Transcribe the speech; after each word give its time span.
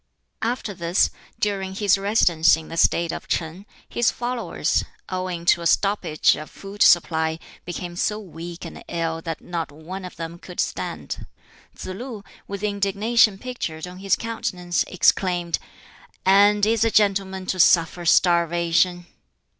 After 0.41 0.73
this, 0.73 1.11
during 1.37 1.75
his 1.75 1.95
residence 1.95 2.57
in 2.57 2.69
the 2.69 2.75
State 2.75 3.11
of 3.11 3.27
Ch'in, 3.27 3.67
his 3.87 4.09
followers, 4.09 4.83
owing 5.09 5.45
to 5.45 5.61
a 5.61 5.67
stoppage 5.67 6.35
of 6.35 6.49
food 6.49 6.81
supply, 6.81 7.37
became 7.65 7.95
so 7.95 8.19
weak 8.19 8.65
and 8.65 8.83
ill 8.87 9.21
that 9.21 9.41
not 9.41 9.71
one 9.71 10.03
of 10.03 10.15
them 10.15 10.39
could 10.39 10.59
stand. 10.59 11.27
Tsz 11.75 11.85
lu, 11.85 12.23
with 12.47 12.63
indignation 12.63 13.37
pictured 13.37 13.85
on 13.85 13.99
his 13.99 14.15
countenance, 14.15 14.83
exclaimed, 14.87 15.59
"And 16.25 16.65
is 16.65 16.83
a 16.83 16.89
gentleman 16.89 17.45
to 17.45 17.59
suffer 17.59 18.03
starvation?" 18.03 19.05